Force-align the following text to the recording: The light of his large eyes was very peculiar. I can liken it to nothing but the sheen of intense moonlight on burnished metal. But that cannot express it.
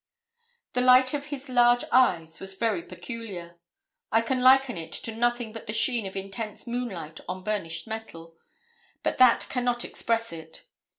The 0.73 0.81
light 0.81 1.13
of 1.13 1.25
his 1.25 1.47
large 1.47 1.83
eyes 1.91 2.39
was 2.39 2.55
very 2.55 2.81
peculiar. 2.81 3.59
I 4.11 4.21
can 4.21 4.41
liken 4.41 4.75
it 4.75 4.91
to 4.93 5.13
nothing 5.13 5.51
but 5.53 5.67
the 5.67 5.73
sheen 5.73 6.07
of 6.07 6.15
intense 6.15 6.65
moonlight 6.65 7.19
on 7.29 7.43
burnished 7.43 7.85
metal. 7.87 8.35
But 9.03 9.19
that 9.19 9.45
cannot 9.49 9.85
express 9.85 10.33
it. 10.33 10.65